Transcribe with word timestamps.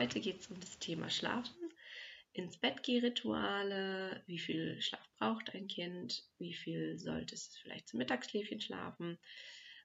heute 0.00 0.20
geht 0.20 0.40
es 0.40 0.46
um 0.50 0.58
das 0.58 0.78
Thema 0.78 1.10
Schlafen, 1.10 1.54
ins 2.32 2.56
Bett 2.56 2.82
geh 2.82 3.00
Rituale, 3.00 4.22
wie 4.26 4.38
viel 4.38 4.80
Schlaf 4.80 5.06
braucht 5.18 5.54
ein 5.54 5.68
Kind, 5.68 6.24
wie 6.38 6.54
viel 6.54 6.98
sollte 6.98 7.34
es 7.34 7.54
vielleicht 7.58 7.88
zum 7.88 7.98
Mittagsschläfchen 7.98 8.62
schlafen. 8.62 9.18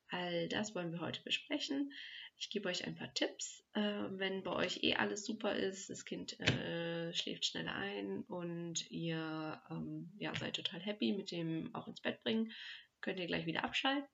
All 0.10 0.48
das 0.48 0.74
wollen 0.74 0.94
wir 0.94 1.02
heute 1.02 1.22
besprechen. 1.22 1.92
Ich 2.38 2.50
gebe 2.50 2.70
euch 2.70 2.86
ein 2.86 2.96
paar 2.96 3.14
Tipps. 3.14 3.66
Äh, 3.74 4.04
wenn 4.12 4.44
bei 4.44 4.54
euch 4.54 4.84
eh 4.84 4.96
alles 4.96 5.26
super 5.26 5.54
ist, 5.54 5.90
das 5.90 6.06
Kind 6.06 6.40
äh, 6.40 7.14
schläft 7.14 7.46
schneller 7.46 7.76
ein 7.76 8.22
und 8.22 8.90
ihr 8.90 9.62
ähm, 9.70 10.14
ja, 10.18 10.34
seid 10.36 10.56
total 10.56 10.80
happy 10.80 11.12
mit 11.12 11.32
dem 11.32 11.76
auch 11.76 11.88
ins 11.90 12.00
Bett 12.00 12.24
bringen, 12.24 12.54
könnt 13.06 13.20
ihr 13.20 13.28
gleich 13.28 13.46
wieder 13.46 13.64
abschalten. 13.64 14.10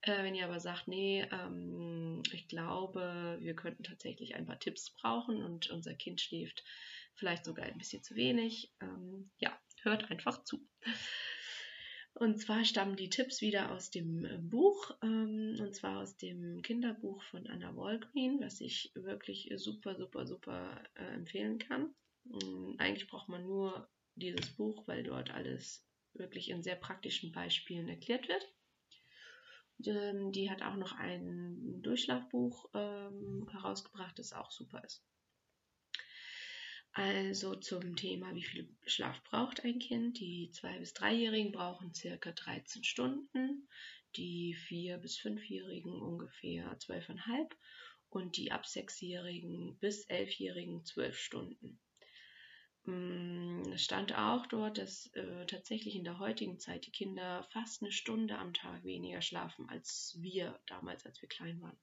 Äh, 0.00 0.24
wenn 0.24 0.34
ihr 0.34 0.44
aber 0.44 0.58
sagt, 0.58 0.88
nee, 0.88 1.24
ähm, 1.30 2.20
ich 2.32 2.48
glaube, 2.48 3.38
wir 3.40 3.54
könnten 3.54 3.84
tatsächlich 3.84 4.34
ein 4.34 4.44
paar 4.44 4.58
Tipps 4.58 4.90
brauchen 4.90 5.42
und 5.42 5.70
unser 5.70 5.94
Kind 5.94 6.20
schläft 6.20 6.64
vielleicht 7.14 7.44
sogar 7.44 7.64
ein 7.64 7.78
bisschen 7.78 8.02
zu 8.02 8.16
wenig, 8.16 8.72
ähm, 8.80 9.30
ja, 9.38 9.56
hört 9.82 10.10
einfach 10.10 10.42
zu. 10.42 10.66
Und 12.14 12.40
zwar 12.40 12.64
stammen 12.64 12.96
die 12.96 13.08
Tipps 13.08 13.40
wieder 13.40 13.70
aus 13.70 13.90
dem 13.90 14.24
äh, 14.24 14.38
Buch, 14.38 14.90
ähm, 15.02 15.56
und 15.60 15.74
zwar 15.74 16.00
aus 16.00 16.16
dem 16.16 16.60
Kinderbuch 16.62 17.22
von 17.24 17.46
Anna 17.46 17.76
Walgreen, 17.76 18.40
was 18.40 18.60
ich 18.60 18.90
wirklich 18.96 19.52
super, 19.56 19.96
super, 19.96 20.26
super 20.26 20.82
äh, 20.94 21.14
empfehlen 21.14 21.58
kann. 21.58 21.94
Ähm, 22.26 22.74
eigentlich 22.78 23.06
braucht 23.06 23.28
man 23.28 23.44
nur 23.44 23.88
dieses 24.16 24.50
Buch, 24.56 24.88
weil 24.88 25.04
dort 25.04 25.30
alles 25.30 25.86
wirklich 26.14 26.50
in 26.50 26.62
sehr 26.62 26.76
praktischen 26.76 27.32
Beispielen 27.32 27.88
erklärt 27.88 28.28
wird. 28.28 28.48
Ähm, 29.86 30.32
die 30.32 30.50
hat 30.50 30.62
auch 30.62 30.76
noch 30.76 30.92
ein 30.92 31.82
Durchschlafbuch 31.82 32.70
ähm, 32.74 33.48
herausgebracht, 33.50 34.18
das 34.18 34.32
auch 34.32 34.50
super 34.50 34.82
ist. 34.84 35.04
Also 36.92 37.56
zum 37.56 37.96
Thema, 37.96 38.32
wie 38.36 38.44
viel 38.44 38.68
Schlaf 38.86 39.20
braucht 39.24 39.64
ein 39.64 39.80
Kind. 39.80 40.20
Die 40.20 40.52
2- 40.52 40.78
bis 40.78 40.92
3-Jährigen 40.92 41.50
brauchen 41.50 41.92
circa 41.92 42.30
13 42.30 42.84
Stunden, 42.84 43.68
die 44.14 44.56
4- 44.68 44.98
bis 44.98 45.18
5-Jährigen 45.18 46.00
ungefähr 46.00 46.78
12,5 46.78 47.50
und 48.10 48.36
die 48.36 48.52
ab 48.52 48.64
6-Jährigen 48.64 49.76
bis 49.80 50.08
11-Jährigen 50.08 50.84
12 50.84 51.18
Stunden. 51.18 51.80
Es 52.86 53.82
stand 53.82 54.16
auch 54.16 54.46
dort, 54.46 54.76
dass 54.76 55.06
äh, 55.14 55.46
tatsächlich 55.46 55.96
in 55.96 56.04
der 56.04 56.18
heutigen 56.18 56.58
Zeit 56.58 56.86
die 56.86 56.90
Kinder 56.90 57.42
fast 57.50 57.82
eine 57.82 57.90
Stunde 57.90 58.36
am 58.36 58.52
Tag 58.52 58.84
weniger 58.84 59.22
schlafen 59.22 59.68
als 59.70 60.16
wir 60.20 60.60
damals, 60.66 61.06
als 61.06 61.22
wir 61.22 61.28
klein 61.28 61.60
waren. 61.62 61.78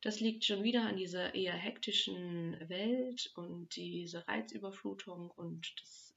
Das 0.00 0.20
liegt 0.20 0.44
schon 0.44 0.64
wieder 0.64 0.82
an 0.86 0.96
dieser 0.96 1.34
eher 1.34 1.54
hektischen 1.54 2.58
Welt 2.68 3.32
und 3.36 3.74
diese 3.76 4.26
Reizüberflutung 4.26 5.30
und 5.30 5.72
das 5.80 6.14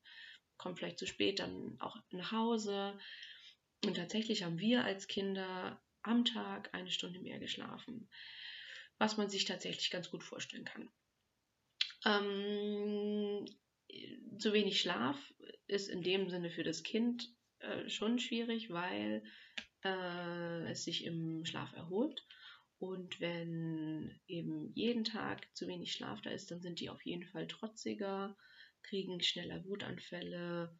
kommt 0.57 0.79
vielleicht 0.79 0.99
zu 0.99 1.05
spät 1.05 1.39
dann 1.39 1.79
auch 1.79 1.97
nach 2.09 2.31
Hause. 2.31 2.97
Und 3.85 3.95
tatsächlich 3.95 4.43
haben 4.43 4.59
wir 4.59 4.83
als 4.83 5.07
Kinder 5.07 5.79
am 6.01 6.25
Tag 6.25 6.73
eine 6.73 6.89
Stunde 6.89 7.19
mehr 7.19 7.37
geschlafen, 7.37 8.09
was 8.97 9.15
man 9.17 9.29
sich 9.29 9.45
tatsächlich 9.45 9.91
ganz 9.91 10.09
gut 10.09 10.23
vorstellen 10.23 10.65
kann. 10.65 10.89
Ähm, 12.03 13.45
zu 14.37 14.53
wenig 14.53 14.79
Schlaf 14.79 15.17
ist 15.67 15.89
in 15.89 16.01
dem 16.01 16.29
Sinne 16.29 16.49
für 16.49 16.63
das 16.63 16.83
Kind 16.83 17.33
äh, 17.59 17.89
schon 17.89 18.19
schwierig, 18.19 18.69
weil 18.69 19.23
äh, 19.83 20.71
es 20.71 20.83
sich 20.83 21.05
im 21.05 21.45
Schlaf 21.45 21.73
erholt 21.73 22.25
und 22.79 23.19
wenn 23.19 24.19
eben 24.27 24.71
jeden 24.75 25.03
Tag 25.03 25.47
zu 25.55 25.67
wenig 25.67 25.93
Schlaf 25.93 26.21
da 26.21 26.29
ist, 26.29 26.51
dann 26.51 26.61
sind 26.61 26.79
die 26.79 26.89
auf 26.89 27.03
jeden 27.05 27.25
Fall 27.25 27.47
trotziger, 27.47 28.37
kriegen 28.83 29.21
schneller 29.21 29.65
Wutanfälle, 29.65 30.77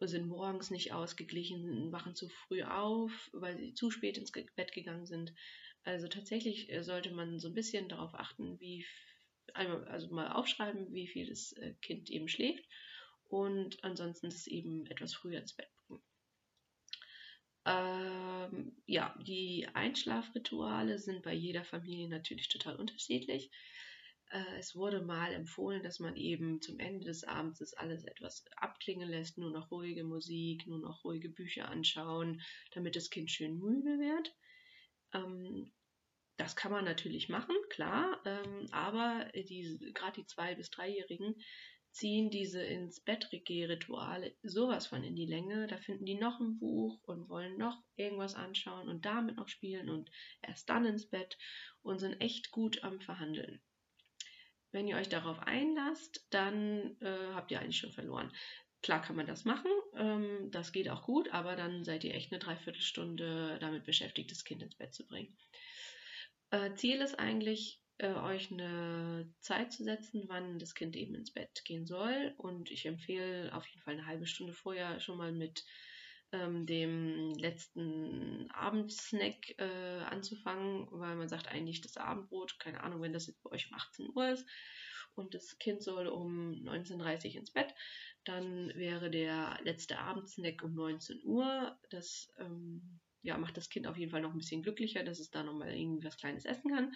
sind 0.00 0.28
morgens 0.28 0.70
nicht 0.70 0.92
ausgeglichen, 0.92 1.92
wachen 1.92 2.14
zu 2.14 2.28
früh 2.28 2.62
auf, 2.62 3.30
weil 3.32 3.58
sie 3.58 3.74
zu 3.74 3.90
spät 3.90 4.18
ins 4.18 4.32
Bett 4.32 4.72
gegangen 4.72 5.06
sind. 5.06 5.34
Also 5.84 6.08
tatsächlich 6.08 6.72
äh, 6.72 6.82
sollte 6.82 7.10
man 7.12 7.38
so 7.38 7.48
ein 7.48 7.54
bisschen 7.54 7.88
darauf 7.88 8.14
achten, 8.14 8.58
wie 8.58 8.86
also 9.54 10.08
mal 10.14 10.32
aufschreiben, 10.32 10.92
wie 10.92 11.06
viel 11.06 11.26
das 11.28 11.52
äh, 11.52 11.74
Kind 11.82 12.10
eben 12.10 12.28
schläft 12.28 12.64
und 13.28 13.82
ansonsten 13.82 14.26
das 14.28 14.46
eben 14.46 14.86
etwas 14.86 15.14
früher 15.14 15.40
ins 15.40 15.54
Bett 15.54 15.68
bringen. 15.86 16.02
Ähm, 17.64 18.76
ja, 18.86 19.16
die 19.26 19.66
Einschlafrituale 19.74 20.98
sind 20.98 21.22
bei 21.22 21.34
jeder 21.34 21.64
Familie 21.64 22.08
natürlich 22.08 22.48
total 22.48 22.76
unterschiedlich. 22.76 23.50
Äh, 24.30 24.58
es 24.58 24.76
wurde 24.76 25.02
mal 25.02 25.32
empfohlen, 25.32 25.82
dass 25.82 25.98
man 25.98 26.16
eben 26.16 26.60
zum 26.60 26.78
Ende 26.78 27.06
des 27.06 27.24
Abends 27.24 27.58
das 27.58 27.74
alles 27.74 28.04
etwas 28.04 28.44
abklingen 28.56 29.08
lässt, 29.08 29.38
nur 29.38 29.50
noch 29.50 29.70
ruhige 29.70 30.04
Musik, 30.04 30.66
nur 30.66 30.78
noch 30.78 31.04
ruhige 31.04 31.28
Bücher 31.28 31.68
anschauen, 31.68 32.40
damit 32.72 32.94
das 32.94 33.10
Kind 33.10 33.30
schön 33.30 33.58
müde 33.58 33.98
wird. 33.98 34.34
Ähm, 35.12 35.72
das 36.36 36.56
kann 36.56 36.72
man 36.72 36.84
natürlich 36.84 37.28
machen, 37.28 37.54
klar, 37.70 38.20
ähm, 38.24 38.68
aber 38.70 39.30
gerade 39.32 40.20
die 40.20 40.26
zwei- 40.26 40.54
bis 40.54 40.70
dreijährigen 40.70 41.34
ziehen 41.96 42.30
diese 42.30 42.62
ins 42.62 43.00
Bett 43.00 43.30
Rituale 43.32 44.36
sowas 44.42 44.86
von 44.86 45.02
in 45.02 45.16
die 45.16 45.24
Länge. 45.24 45.66
Da 45.66 45.78
finden 45.78 46.04
die 46.04 46.14
noch 46.14 46.40
ein 46.40 46.58
Buch 46.58 47.02
und 47.04 47.30
wollen 47.30 47.56
noch 47.56 47.82
irgendwas 47.96 48.34
anschauen 48.34 48.88
und 48.88 49.06
damit 49.06 49.36
noch 49.36 49.48
spielen 49.48 49.88
und 49.88 50.10
erst 50.42 50.68
dann 50.68 50.84
ins 50.84 51.08
Bett 51.08 51.38
und 51.82 51.98
sind 51.98 52.20
echt 52.20 52.50
gut 52.50 52.84
am 52.84 53.00
Verhandeln. 53.00 53.62
Wenn 54.72 54.88
ihr 54.88 54.96
euch 54.96 55.08
darauf 55.08 55.38
einlasst, 55.40 56.26
dann 56.28 57.00
äh, 57.00 57.32
habt 57.32 57.50
ihr 57.50 57.60
eigentlich 57.60 57.78
schon 57.78 57.92
verloren. 57.92 58.30
Klar 58.82 59.00
kann 59.00 59.16
man 59.16 59.26
das 59.26 59.46
machen, 59.46 59.70
ähm, 59.94 60.50
das 60.50 60.72
geht 60.72 60.90
auch 60.90 61.02
gut, 61.02 61.30
aber 61.30 61.56
dann 61.56 61.82
seid 61.82 62.04
ihr 62.04 62.14
echt 62.14 62.30
eine 62.30 62.40
Dreiviertelstunde 62.40 63.56
damit 63.58 63.84
beschäftigt, 63.84 64.30
das 64.30 64.44
Kind 64.44 64.62
ins 64.62 64.74
Bett 64.74 64.92
zu 64.92 65.06
bringen. 65.06 65.34
Äh, 66.50 66.74
Ziel 66.74 67.00
ist 67.00 67.18
eigentlich, 67.18 67.80
äh, 67.98 68.12
euch 68.12 68.52
eine 68.52 69.32
Zeit 69.40 69.72
zu 69.72 69.84
setzen, 69.84 70.24
wann 70.28 70.58
das 70.58 70.74
Kind 70.74 70.96
eben 70.96 71.14
ins 71.14 71.32
Bett 71.32 71.64
gehen 71.64 71.86
soll. 71.86 72.34
Und 72.36 72.70
ich 72.70 72.86
empfehle 72.86 73.54
auf 73.54 73.66
jeden 73.66 73.80
Fall 73.80 73.94
eine 73.94 74.06
halbe 74.06 74.26
Stunde 74.26 74.52
vorher 74.52 75.00
schon 75.00 75.18
mal 75.18 75.32
mit 75.32 75.64
ähm, 76.32 76.66
dem 76.66 77.34
letzten 77.34 78.50
Abendsnack 78.50 79.58
äh, 79.58 80.02
anzufangen, 80.10 80.88
weil 80.90 81.16
man 81.16 81.28
sagt 81.28 81.48
eigentlich 81.48 81.80
das 81.80 81.96
Abendbrot, 81.96 82.58
keine 82.58 82.82
Ahnung, 82.82 83.00
wenn 83.00 83.12
das 83.12 83.26
jetzt 83.26 83.42
bei 83.42 83.50
euch 83.50 83.70
um 83.70 83.76
18 83.76 84.08
Uhr 84.14 84.30
ist 84.30 84.46
und 85.14 85.34
das 85.34 85.58
Kind 85.58 85.82
soll 85.82 86.06
um 86.08 86.52
19.30 86.52 87.30
Uhr 87.30 87.40
ins 87.40 87.52
Bett, 87.52 87.74
dann 88.24 88.72
wäre 88.74 89.10
der 89.10 89.58
letzte 89.62 89.98
Abendsnack 89.98 90.62
um 90.62 90.74
19 90.74 91.22
Uhr. 91.24 91.78
Das 91.90 92.32
ähm, 92.38 93.00
ja, 93.26 93.36
macht 93.38 93.56
das 93.56 93.68
Kind 93.68 93.86
auf 93.86 93.96
jeden 93.96 94.10
Fall 94.10 94.22
noch 94.22 94.32
ein 94.32 94.38
bisschen 94.38 94.62
glücklicher, 94.62 95.04
dass 95.04 95.18
es 95.18 95.30
da 95.30 95.42
nochmal 95.42 95.74
irgendwie 95.74 96.04
was 96.04 96.16
Kleines 96.16 96.44
essen 96.44 96.70
kann 96.70 96.92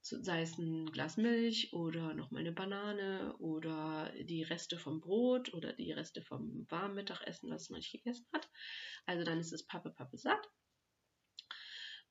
sei 0.00 0.42
es 0.42 0.58
ein 0.58 0.90
Glas 0.90 1.16
Milch 1.16 1.72
oder 1.72 2.14
nochmal 2.14 2.40
eine 2.40 2.52
Banane 2.52 3.36
oder 3.38 4.12
die 4.18 4.42
Reste 4.42 4.78
vom 4.78 5.00
Brot 5.00 5.52
oder 5.54 5.72
die 5.72 5.92
Reste 5.92 6.22
vom 6.22 6.66
warmen 6.68 6.94
Mittagessen, 6.94 7.50
was 7.50 7.70
man 7.70 7.78
nicht 7.78 7.92
gegessen 7.92 8.26
hat. 8.32 8.48
Also 9.06 9.24
dann 9.24 9.40
ist 9.40 9.52
es 9.52 9.66
Pappe, 9.66 9.90
Pappe 9.90 10.16
satt. 10.16 10.48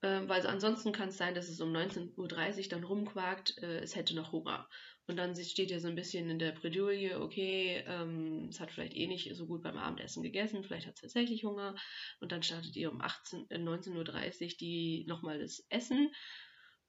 Ähm, 0.04 0.30
weil 0.30 0.42
so 0.42 0.48
ansonsten 0.48 0.92
kann 0.92 1.10
es 1.10 1.18
sein, 1.18 1.34
dass 1.34 1.50
es 1.50 1.60
um 1.60 1.74
19.30 1.74 2.18
Uhr 2.18 2.70
dann 2.70 2.84
rumquakt, 2.84 3.58
äh, 3.64 3.80
es 3.80 3.96
hätte 3.96 4.16
noch 4.16 4.32
Hunger. 4.32 4.70
Und 5.08 5.16
dann 5.18 5.36
steht 5.36 5.72
ja 5.72 5.80
so 5.80 5.88
ein 5.88 5.96
bisschen 5.96 6.30
in 6.30 6.38
der 6.38 6.52
Bredouille, 6.52 7.20
okay, 7.22 7.84
ähm, 7.88 8.48
es 8.50 8.60
hat 8.60 8.72
vielleicht 8.72 8.96
eh 8.96 9.08
nicht 9.08 9.34
so 9.36 9.48
gut 9.48 9.64
beim 9.64 9.78
Abendessen 9.78 10.22
gegessen, 10.22 10.64
vielleicht 10.64 10.86
hat 10.86 10.96
es 10.96 11.02
tatsächlich 11.02 11.44
Hunger. 11.46 11.76
Und 12.20 12.32
dann 12.32 12.44
startet 12.44 12.76
ihr 12.76 12.92
um 12.92 13.02
18, 13.02 13.50
äh, 13.50 13.58
19.30 13.58 14.44
Uhr 14.44 14.58
die 14.60 15.06
nochmal 15.08 15.40
das 15.40 15.66
Essen 15.70 16.12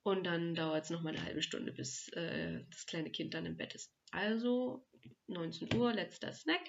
und 0.03 0.25
dann 0.25 0.55
dauert 0.55 0.85
es 0.85 0.91
nochmal 0.91 1.15
eine 1.15 1.25
halbe 1.25 1.43
Stunde, 1.43 1.73
bis 1.73 2.09
äh, 2.15 2.65
das 2.71 2.87
kleine 2.87 3.11
Kind 3.11 3.35
dann 3.35 3.47
im 3.47 3.57
Bett 3.57 3.75
ist. 3.75 3.93
Also 4.11 4.87
19 5.29 5.75
Uhr, 5.75 5.93
letzter 5.93 6.33
Snack. 6.33 6.63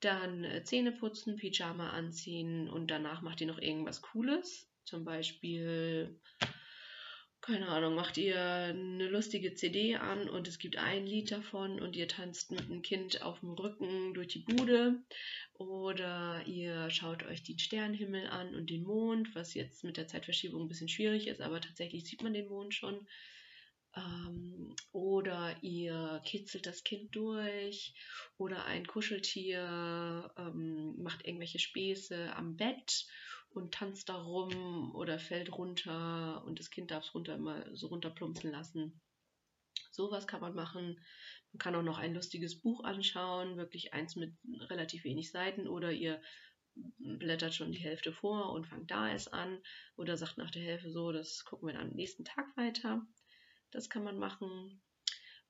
Dann 0.00 0.44
äh, 0.44 0.64
Zähne 0.64 0.92
putzen, 0.92 1.36
Pyjama 1.36 1.90
anziehen 1.90 2.68
und 2.68 2.90
danach 2.90 3.22
macht 3.22 3.40
ihr 3.40 3.46
noch 3.46 3.58
irgendwas 3.58 4.02
Cooles. 4.02 4.68
Zum 4.84 5.04
Beispiel 5.04 6.20
keine 7.44 7.68
Ahnung, 7.68 7.94
macht 7.94 8.16
ihr 8.16 8.40
eine 8.40 9.06
lustige 9.06 9.52
CD 9.52 9.96
an 9.96 10.30
und 10.30 10.48
es 10.48 10.58
gibt 10.58 10.78
ein 10.78 11.06
Lied 11.06 11.30
davon 11.30 11.78
und 11.78 11.94
ihr 11.94 12.08
tanzt 12.08 12.50
mit 12.50 12.62
einem 12.62 12.80
Kind 12.80 13.20
auf 13.20 13.40
dem 13.40 13.50
Rücken 13.50 14.14
durch 14.14 14.28
die 14.28 14.38
Bude. 14.38 15.02
Oder 15.52 16.42
ihr 16.46 16.88
schaut 16.88 17.22
euch 17.24 17.42
den 17.42 17.58
Sternenhimmel 17.58 18.28
an 18.28 18.54
und 18.54 18.70
den 18.70 18.84
Mond, 18.84 19.34
was 19.34 19.52
jetzt 19.52 19.84
mit 19.84 19.98
der 19.98 20.08
Zeitverschiebung 20.08 20.62
ein 20.62 20.68
bisschen 20.68 20.88
schwierig 20.88 21.26
ist, 21.26 21.42
aber 21.42 21.60
tatsächlich 21.60 22.06
sieht 22.06 22.22
man 22.22 22.32
den 22.32 22.48
Mond 22.48 22.72
schon. 22.72 23.06
Ähm, 23.94 24.74
oder 24.92 25.54
ihr 25.60 26.22
kitzelt 26.24 26.64
das 26.64 26.82
Kind 26.82 27.14
durch. 27.14 27.92
Oder 28.38 28.64
ein 28.64 28.86
Kuscheltier 28.86 30.32
ähm, 30.38 30.94
macht 30.96 31.26
irgendwelche 31.26 31.58
Späße 31.58 32.34
am 32.34 32.56
Bett 32.56 33.04
und 33.54 33.72
tanzt 33.72 34.08
da 34.08 34.16
rum 34.16 34.94
oder 34.94 35.18
fällt 35.18 35.52
runter 35.56 36.44
und 36.44 36.58
das 36.58 36.70
Kind 36.70 36.90
darf 36.90 37.04
es 37.04 37.14
runter 37.14 37.34
immer 37.34 37.74
so 37.76 37.86
runterplumpsen 37.86 38.50
lassen. 38.50 39.00
Sowas 39.90 40.26
kann 40.26 40.40
man 40.40 40.54
machen. 40.54 41.00
Man 41.52 41.58
kann 41.58 41.74
auch 41.76 41.82
noch 41.82 41.98
ein 41.98 42.14
lustiges 42.14 42.60
Buch 42.60 42.82
anschauen, 42.82 43.56
wirklich 43.56 43.94
eins 43.94 44.16
mit 44.16 44.34
relativ 44.68 45.04
wenig 45.04 45.30
Seiten 45.30 45.68
oder 45.68 45.92
ihr 45.92 46.20
blättert 46.74 47.54
schon 47.54 47.70
die 47.70 47.78
Hälfte 47.78 48.12
vor 48.12 48.52
und 48.52 48.66
fangt 48.66 48.90
da 48.90 49.08
erst 49.08 49.32
an 49.32 49.62
oder 49.96 50.16
sagt 50.16 50.38
nach 50.38 50.50
der 50.50 50.62
Hälfte 50.62 50.90
so, 50.90 51.12
das 51.12 51.44
gucken 51.44 51.68
wir 51.68 51.74
dann 51.74 51.90
am 51.90 51.96
nächsten 51.96 52.24
Tag 52.24 52.56
weiter. 52.56 53.06
Das 53.70 53.88
kann 53.88 54.02
man 54.02 54.18
machen. 54.18 54.82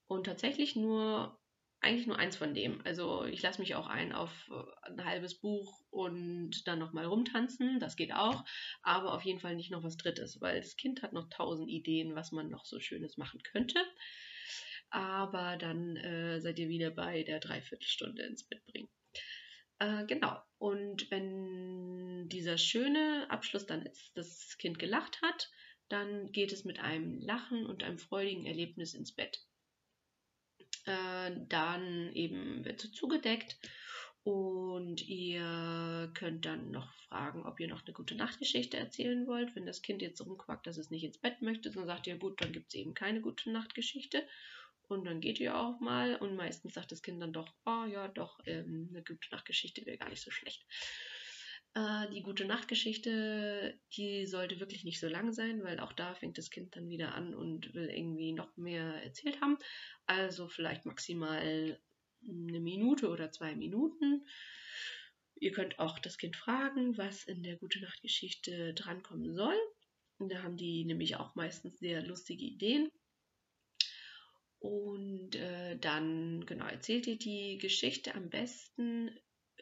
Und 0.06 0.24
tatsächlich 0.24 0.76
nur, 0.76 1.40
eigentlich 1.84 2.06
nur 2.06 2.19
eins 2.19 2.36
von 2.36 2.54
dem. 2.54 2.81
Also 2.84 3.25
ich 3.25 3.42
lasse 3.42 3.60
mich 3.60 3.75
auch 3.75 3.86
ein 3.86 4.12
auf 4.12 4.50
ein 4.82 5.04
halbes 5.04 5.34
Buch 5.34 5.81
und 5.90 6.66
dann 6.66 6.78
nochmal 6.78 7.04
rumtanzen, 7.04 7.78
das 7.78 7.96
geht 7.96 8.12
auch, 8.12 8.44
aber 8.82 9.14
auf 9.14 9.22
jeden 9.22 9.40
Fall 9.40 9.54
nicht 9.54 9.70
noch 9.70 9.84
was 9.84 9.96
Drittes, 9.96 10.40
weil 10.40 10.60
das 10.60 10.76
Kind 10.76 11.02
hat 11.02 11.12
noch 11.12 11.28
tausend 11.31 11.69
Ideen, 11.69 12.14
was 12.14 12.32
man 12.32 12.50
noch 12.50 12.64
so 12.64 12.81
Schönes 12.81 13.16
machen 13.16 13.42
könnte 13.42 13.78
aber 14.94 15.56
dann 15.56 15.96
äh, 15.96 16.40
seid 16.40 16.56
ihr 16.60 16.69
wieder 16.69 16.90
bei 16.90 17.25
der 17.25 17.40
Dreiviertelstunde 17.40 18.22
ins 18.22 18.44
Bett 18.44 18.64
bringen. 18.66 18.88
Äh, 19.80 20.06
genau. 20.06 20.40
Und 20.58 21.10
wenn 21.10 22.28
dieser 22.28 22.58
schöne 22.58 23.26
Abschluss 23.28 23.66
dann 23.66 23.84
ist, 23.84 24.12
das 24.14 24.56
Kind 24.56 24.78
gelacht 24.78 25.20
hat, 25.20 25.50
dann 25.88 26.30
geht 26.30 26.52
es 26.52 26.64
mit 26.64 26.78
einem 26.78 27.19
Lachen 27.20 27.66
und 27.66 27.82
einem 27.82 27.98
freudigen 27.98 28.46
Erlebnis 28.46 28.94
ins 28.94 29.12
Bett. 29.12 29.44
Äh, 30.86 31.32
dann 31.48 32.12
eben 32.12 32.64
wird 32.64 32.84
es 32.84 32.92
zugedeckt 32.92 33.58
und 34.25 35.06
ihr 35.06 36.10
könnt 36.14 36.46
dann 36.46 36.70
noch 36.70 36.90
fragen, 37.08 37.44
ob 37.44 37.60
ihr 37.60 37.69
noch 37.69 37.84
eine 37.84 37.92
gute 37.92 38.14
Nachtgeschichte 38.14 38.78
erzählen 38.78 39.26
wollt. 39.26 39.54
Wenn 39.54 39.66
das 39.66 39.82
Kind 39.82 40.00
jetzt 40.00 40.25
rumquackt, 40.25 40.66
dass 40.66 40.78
es 40.78 40.90
nicht 40.90 41.04
ins 41.04 41.19
Bett 41.19 41.42
möchte, 41.42 41.70
dann 41.70 41.86
sagt 41.86 42.06
ihr, 42.06 42.16
gut, 42.16 42.40
dann 42.40 42.52
gibt 42.52 42.69
es 42.69 42.75
eben 42.75 42.94
keine 42.94 43.20
gute 43.20 43.50
Nachtgeschichte. 43.50 44.26
Und 44.88 45.04
dann 45.04 45.20
geht 45.20 45.40
ihr 45.40 45.58
auch 45.58 45.81
mal 45.81 46.16
und 46.16 46.36
meistens 46.36 46.75
sagt 46.75 46.92
das 46.92 47.02
Kind 47.02 47.20
dann 47.20 47.32
doch, 47.32 47.54
oh 47.64 47.84
ja, 47.87 48.08
doch, 48.08 48.40
ähm, 48.46 48.88
eine 48.90 49.02
gute 49.02 49.30
Nachtgeschichte 49.30 49.84
wäre 49.87 49.98
gar 49.98 50.10
nicht 50.10 50.22
so 50.22 50.30
schlecht. 50.30 50.64
Äh, 51.75 52.09
die 52.11 52.23
gute 52.23 52.44
Nachtgeschichte, 52.44 53.79
die 53.97 54.26
sollte 54.26 54.61
wirklich 54.61 54.85
nicht 54.85 55.00
so 55.00 55.09
lang 55.09 55.32
sein, 55.32 55.62
weil 55.65 55.81
auch 55.81 55.93
da 55.93 56.15
fängt 56.15 56.38
das 56.38 56.50
Kind 56.50 56.76
dann 56.76 56.88
wieder 56.88 57.15
an 57.15 57.35
und 57.35 57.75
will 57.75 57.88
irgendwie 57.88 58.32
noch 58.32 58.56
mehr 58.56 59.03
erzählt 59.03 59.41
haben. 59.41 59.59
Also 60.06 60.49
vielleicht 60.49 60.87
maximal 60.87 61.79
eine 62.26 62.61
Minute 62.61 63.09
oder 63.09 63.32
zwei 63.32 63.55
Minuten. 63.55 64.26
Ihr 65.37 65.53
könnt 65.53 65.79
auch 65.81 65.99
das 65.99 66.17
Kind 66.17 66.37
fragen, 66.37 66.97
was 66.97 67.25
in 67.25 67.43
der 67.43 67.56
gute 67.56 67.81
Nachtgeschichte 67.81 68.73
drankommen 68.75 69.35
soll. 69.35 69.56
Da 70.21 70.43
haben 70.43 70.56
die 70.56 70.85
nämlich 70.85 71.17
auch 71.17 71.35
meistens 71.35 71.79
sehr 71.81 72.03
lustige 72.03 72.44
Ideen. 72.44 72.91
Und 74.61 75.35
äh, 75.35 75.76
dann, 75.76 76.47
genau, 76.47 76.67
erzählt 76.67 77.06
ihr 77.09 77.19
die 77.19 77.59
Geschichte 77.59 78.15
am 78.15 78.31
besten, 78.31 79.11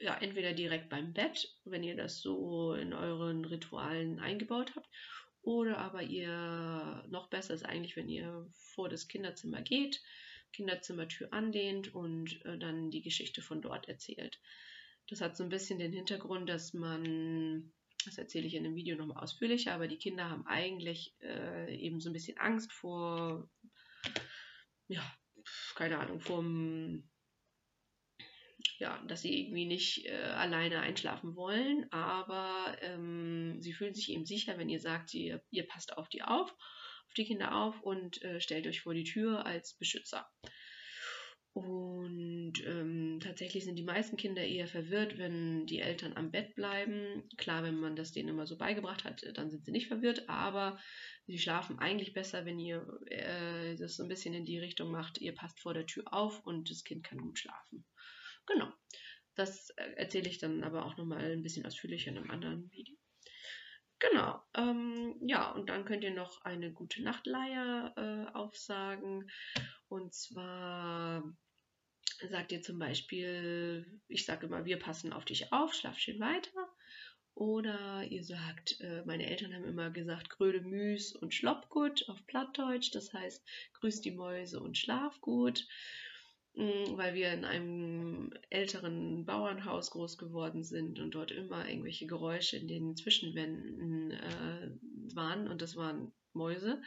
ja, 0.00 0.16
entweder 0.18 0.52
direkt 0.52 0.88
beim 0.88 1.12
Bett, 1.12 1.48
wenn 1.64 1.82
ihr 1.82 1.96
das 1.96 2.20
so 2.20 2.74
in 2.74 2.92
euren 2.92 3.44
Ritualen 3.44 4.18
eingebaut 4.20 4.72
habt, 4.74 4.88
oder 5.42 5.78
aber 5.78 6.02
ihr, 6.02 7.04
noch 7.08 7.28
besser 7.28 7.54
ist 7.54 7.64
eigentlich, 7.64 7.96
wenn 7.96 8.08
ihr 8.08 8.46
vor 8.74 8.88
das 8.88 9.08
Kinderzimmer 9.08 9.62
geht, 9.62 10.00
Kinderzimmertür 10.52 11.32
anlehnt 11.32 11.94
und 11.94 12.44
äh, 12.44 12.58
dann 12.58 12.90
die 12.90 13.02
Geschichte 13.02 13.42
von 13.42 13.62
dort 13.62 13.88
erzählt. 13.88 14.38
Das 15.08 15.20
hat 15.20 15.36
so 15.36 15.42
ein 15.42 15.48
bisschen 15.48 15.78
den 15.78 15.92
Hintergrund, 15.92 16.48
dass 16.48 16.74
man, 16.74 17.72
das 18.04 18.18
erzähle 18.18 18.46
ich 18.46 18.54
in 18.54 18.64
dem 18.64 18.76
Video 18.76 18.96
nochmal 18.96 19.22
ausführlicher, 19.22 19.72
aber 19.72 19.88
die 19.88 19.98
Kinder 19.98 20.28
haben 20.28 20.46
eigentlich 20.46 21.16
äh, 21.20 21.74
eben 21.74 22.00
so 22.00 22.10
ein 22.10 22.12
bisschen 22.12 22.38
Angst 22.38 22.72
vor 22.72 23.48
ja, 24.92 25.02
keine 25.74 25.98
Ahnung, 25.98 26.20
vom, 26.20 27.08
ja, 28.82 29.00
dass 29.06 29.23
sie 29.23 29.40
irgendwie 29.40 29.64
nicht 29.64 30.06
äh, 30.06 30.11
alleine 30.12 30.81
einschlafen 30.81 31.37
wollen, 31.37 31.87
aber 31.93 32.76
ähm, 32.81 33.61
sie 33.61 33.73
fühlen 33.73 33.94
sich 33.94 34.11
eben 34.11 34.26
sicher, 34.26 34.58
wenn 34.58 34.69
ihr 34.69 34.81
sagt, 34.81 35.14
ihr, 35.14 35.40
ihr 35.50 35.69
passt 35.69 35.96
auf 35.96 36.08
die 36.08 36.23
auf, 36.23 36.50
auf 36.50 37.14
die 37.17 37.25
Kinder 37.25 37.55
auf 37.55 37.81
und 37.82 38.20
äh, 38.23 38.40
stellt 38.40 38.67
euch 38.67 38.81
vor 38.81 38.93
die 38.93 39.05
Tür 39.05 39.46
als 39.46 39.75
Beschützer. 39.79 40.29
Und 41.52 42.55
ähm, 42.67 43.20
tatsächlich 43.23 43.64
sind 43.64 43.76
die 43.76 43.84
meisten 43.84 44.17
Kinder 44.17 44.43
eher 44.43 44.67
verwirrt, 44.67 45.17
wenn 45.17 45.64
die 45.67 45.78
Eltern 45.78 46.14
am 46.17 46.32
Bett 46.32 46.56
bleiben. 46.56 47.28
Klar, 47.37 47.62
wenn 47.62 47.78
man 47.78 47.94
das 47.94 48.11
denen 48.11 48.31
immer 48.31 48.46
so 48.46 48.56
beigebracht 48.56 49.05
hat, 49.05 49.23
dann 49.35 49.50
sind 49.50 49.64
sie 49.64 49.70
nicht 49.70 49.87
verwirrt, 49.87 50.28
aber 50.28 50.81
sie 51.26 51.38
schlafen 51.38 51.78
eigentlich 51.78 52.14
besser, 52.14 52.46
wenn 52.46 52.58
ihr 52.58 52.85
äh, 53.06 53.76
das 53.76 53.94
so 53.94 54.02
ein 54.02 54.08
bisschen 54.08 54.35
in 54.35 54.44
die 54.44 54.58
Richtung 54.58 54.90
macht, 54.90 55.19
ihr 55.19 55.37
passt 55.37 55.61
vor 55.61 55.73
der 55.73 55.87
Tür 55.87 56.12
auf 56.12 56.44
und 56.44 56.69
das 56.69 56.82
Kind 56.82 57.05
kann 57.05 57.19
gut 57.19 57.38
schlafen. 57.38 57.85
Genau. 58.46 58.72
Das 59.34 59.70
äh, 59.70 59.92
erzähle 59.96 60.28
ich 60.28 60.38
dann 60.38 60.62
aber 60.64 60.84
auch 60.84 60.96
nochmal 60.96 61.32
ein 61.32 61.42
bisschen 61.42 61.66
ausführlicher 61.66 62.10
in 62.10 62.18
einem 62.18 62.30
anderen 62.30 62.70
Video. 62.70 62.96
Genau. 63.98 64.42
Ähm, 64.54 65.16
ja, 65.20 65.52
und 65.52 65.68
dann 65.68 65.84
könnt 65.84 66.02
ihr 66.02 66.12
noch 66.12 66.44
eine 66.44 66.72
gute 66.72 67.02
Nachtleier 67.02 67.94
äh, 67.96 68.36
aufsagen. 68.36 69.30
Und 69.88 70.12
zwar 70.12 71.22
sagt 72.28 72.52
ihr 72.52 72.62
zum 72.62 72.78
Beispiel, 72.78 74.00
ich 74.08 74.24
sage 74.24 74.46
immer, 74.46 74.64
wir 74.64 74.78
passen 74.78 75.12
auf 75.12 75.24
dich 75.24 75.52
auf, 75.52 75.72
schlaf 75.72 75.98
schön 75.98 76.18
weiter. 76.20 76.68
Oder 77.34 78.04
ihr 78.04 78.24
sagt, 78.24 78.80
äh, 78.80 79.02
meine 79.06 79.26
Eltern 79.26 79.54
haben 79.54 79.64
immer 79.64 79.90
gesagt, 79.90 80.28
Gröde 80.30 80.60
Müs 80.60 81.14
und 81.14 81.32
Schloppgut 81.32 82.08
auf 82.08 82.26
Plattdeutsch. 82.26 82.90
Das 82.94 83.12
heißt, 83.12 83.42
grüß 83.74 84.02
die 84.02 84.10
Mäuse 84.10 84.60
und 84.60 84.76
schlaf 84.76 85.20
gut. 85.20 85.66
Mm, 86.54 86.99
weil 86.99 87.14
wir 87.14 87.32
in 87.32 87.44
einem 87.46 88.31
älteren 88.50 89.25
Bauernhaus 89.25 89.90
groß 89.90 90.19
geworden 90.19 90.64
sind 90.64 91.00
und 91.00 91.12
dort 91.12 91.31
immer 91.31 91.66
irgendwelche 91.66 92.06
Geräusche 92.06 92.58
in 92.58 92.69
den 92.69 92.94
Zwischenwänden 92.94 94.10
äh, 94.10 94.70
waren 95.14 95.49
und 95.49 95.62
das 95.62 95.76
waren 95.76 96.12
Mäuse. 96.34 96.82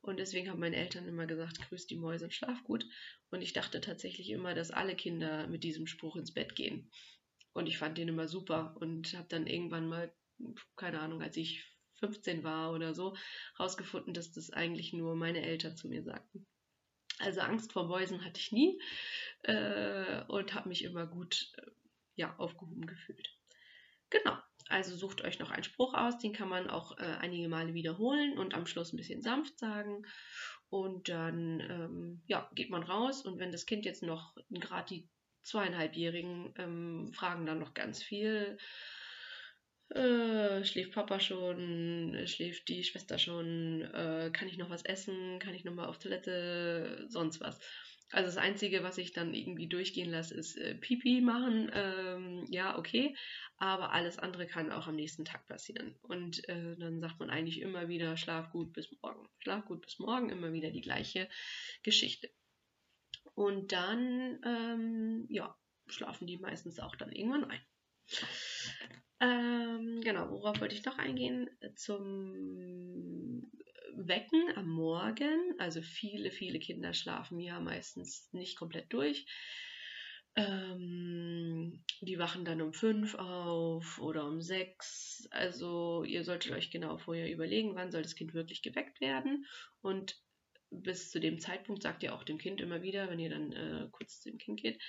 Und 0.00 0.18
deswegen 0.18 0.50
haben 0.50 0.60
meine 0.60 0.76
Eltern 0.76 1.06
immer 1.06 1.26
gesagt, 1.26 1.60
grüß 1.68 1.86
die 1.86 1.96
Mäuse 1.96 2.24
und 2.24 2.34
schlaf 2.34 2.62
gut. 2.64 2.84
Und 3.30 3.42
ich 3.42 3.52
dachte 3.52 3.80
tatsächlich 3.80 4.30
immer, 4.30 4.54
dass 4.54 4.70
alle 4.70 4.96
Kinder 4.96 5.46
mit 5.48 5.64
diesem 5.64 5.86
Spruch 5.86 6.16
ins 6.16 6.32
Bett 6.32 6.56
gehen. 6.56 6.90
Und 7.52 7.66
ich 7.66 7.78
fand 7.78 7.98
den 7.98 8.08
immer 8.08 8.28
super 8.28 8.76
und 8.80 9.12
habe 9.14 9.28
dann 9.28 9.46
irgendwann 9.46 9.88
mal, 9.88 10.12
keine 10.76 11.00
Ahnung, 11.00 11.22
als 11.22 11.36
ich 11.36 11.64
15 12.00 12.44
war 12.44 12.72
oder 12.72 12.94
so, 12.94 13.16
herausgefunden, 13.56 14.14
dass 14.14 14.32
das 14.32 14.50
eigentlich 14.50 14.92
nur 14.92 15.16
meine 15.16 15.42
Eltern 15.42 15.76
zu 15.76 15.88
mir 15.88 16.02
sagten. 16.02 16.46
Also 17.20 17.40
Angst 17.40 17.72
vor 17.72 17.86
Mäusen 17.86 18.24
hatte 18.24 18.40
ich 18.40 18.52
nie 18.52 18.80
äh, 19.42 20.22
und 20.28 20.54
habe 20.54 20.68
mich 20.68 20.84
immer 20.84 21.06
gut 21.06 21.52
äh, 21.56 21.70
ja, 22.14 22.34
aufgehoben 22.38 22.86
gefühlt. 22.86 23.34
Genau, 24.10 24.36
also 24.68 24.96
sucht 24.96 25.22
euch 25.22 25.38
noch 25.38 25.50
einen 25.50 25.64
Spruch 25.64 25.94
aus, 25.94 26.18
den 26.18 26.32
kann 26.32 26.48
man 26.48 26.70
auch 26.70 26.98
äh, 26.98 27.16
einige 27.20 27.48
Male 27.48 27.74
wiederholen 27.74 28.38
und 28.38 28.54
am 28.54 28.66
Schluss 28.66 28.92
ein 28.92 28.96
bisschen 28.96 29.22
sanft 29.22 29.58
sagen. 29.58 30.06
Und 30.70 31.08
dann 31.08 31.60
ähm, 31.60 32.22
ja, 32.26 32.50
geht 32.54 32.70
man 32.70 32.82
raus 32.82 33.24
und 33.24 33.38
wenn 33.38 33.52
das 33.52 33.66
Kind 33.66 33.84
jetzt 33.86 34.02
noch, 34.02 34.36
gerade 34.50 34.86
die 34.88 35.08
zweieinhalbjährigen, 35.42 36.52
ähm, 36.58 37.12
fragen 37.14 37.46
dann 37.46 37.58
noch 37.58 37.72
ganz 37.72 38.02
viel 38.02 38.58
äh, 39.90 40.64
schläft 40.64 40.92
Papa 40.92 41.20
schon? 41.20 42.18
Schläft 42.26 42.68
die 42.68 42.84
Schwester 42.84 43.18
schon? 43.18 43.82
Äh, 43.82 44.30
kann 44.32 44.48
ich 44.48 44.58
noch 44.58 44.70
was 44.70 44.84
essen? 44.84 45.38
Kann 45.38 45.54
ich 45.54 45.64
noch 45.64 45.74
mal 45.74 45.86
auf 45.86 45.98
Toilette? 45.98 47.06
Sonst 47.08 47.40
was. 47.40 47.58
Also 48.10 48.26
das 48.26 48.38
Einzige, 48.38 48.82
was 48.82 48.96
ich 48.96 49.12
dann 49.12 49.34
irgendwie 49.34 49.68
durchgehen 49.68 50.10
lasse, 50.10 50.34
ist 50.34 50.56
äh, 50.56 50.74
Pipi 50.74 51.20
machen. 51.20 51.70
Ähm, 51.74 52.46
ja, 52.48 52.78
okay. 52.78 53.14
Aber 53.58 53.92
alles 53.92 54.18
andere 54.18 54.46
kann 54.46 54.72
auch 54.72 54.86
am 54.86 54.96
nächsten 54.96 55.24
Tag 55.24 55.46
passieren. 55.46 55.94
Und 56.02 56.48
äh, 56.48 56.76
dann 56.76 57.00
sagt 57.00 57.20
man 57.20 57.28
eigentlich 57.28 57.60
immer 57.60 57.88
wieder, 57.88 58.16
schlaf 58.16 58.50
gut 58.50 58.72
bis 58.72 58.90
morgen. 59.02 59.28
Schlaf 59.40 59.66
gut 59.66 59.82
bis 59.82 59.98
morgen, 59.98 60.30
immer 60.30 60.52
wieder 60.52 60.70
die 60.70 60.80
gleiche 60.80 61.28
Geschichte. 61.82 62.30
Und 63.34 63.72
dann, 63.72 64.40
ähm, 64.44 65.26
ja, 65.28 65.54
schlafen 65.86 66.26
die 66.26 66.38
meistens 66.38 66.80
auch 66.80 66.96
dann 66.96 67.12
irgendwann 67.12 67.44
ein. 67.44 67.60
Ähm, 69.20 70.00
genau, 70.02 70.30
worauf 70.30 70.60
wollte 70.60 70.74
ich 70.74 70.84
noch 70.84 70.98
eingehen? 70.98 71.50
Zum 71.74 73.50
Wecken 73.96 74.56
am 74.56 74.68
Morgen. 74.68 75.54
Also 75.58 75.82
viele, 75.82 76.30
viele 76.30 76.58
Kinder 76.60 76.94
schlafen 76.94 77.40
ja 77.40 77.60
meistens 77.60 78.28
nicht 78.32 78.56
komplett 78.56 78.92
durch. 78.92 79.26
Ähm, 80.36 81.82
die 82.00 82.18
wachen 82.18 82.44
dann 82.44 82.62
um 82.62 82.72
fünf 82.72 83.16
auf 83.16 83.98
oder 84.00 84.24
um 84.26 84.40
sechs. 84.40 85.26
Also 85.32 86.04
ihr 86.04 86.22
solltet 86.22 86.52
euch 86.52 86.70
genau 86.70 86.96
vorher 86.98 87.32
überlegen, 87.32 87.74
wann 87.74 87.90
soll 87.90 88.02
das 88.02 88.14
Kind 88.14 88.34
wirklich 88.34 88.62
geweckt 88.62 89.00
werden. 89.00 89.46
Und 89.80 90.16
bis 90.70 91.10
zu 91.10 91.18
dem 91.18 91.40
Zeitpunkt 91.40 91.82
sagt 91.82 92.02
ihr 92.04 92.14
auch 92.14 92.22
dem 92.22 92.38
Kind 92.38 92.60
immer 92.60 92.82
wieder, 92.82 93.10
wenn 93.10 93.18
ihr 93.18 93.30
dann 93.30 93.52
äh, 93.52 93.88
kurz 93.90 94.20
zu 94.20 94.30
dem 94.30 94.38
Kind 94.38 94.60
geht, 94.60 94.80